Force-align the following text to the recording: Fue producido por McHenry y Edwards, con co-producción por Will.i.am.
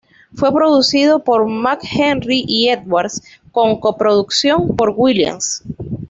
Fue 0.33 0.51
producido 0.51 1.23
por 1.23 1.45
McHenry 1.45 2.43
y 2.47 2.69
Edwards, 2.69 3.21
con 3.51 3.79
co-producción 3.79 4.75
por 4.75 4.95
Will.i.am. 4.97 5.37